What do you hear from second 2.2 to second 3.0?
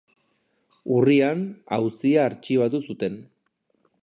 artxibatu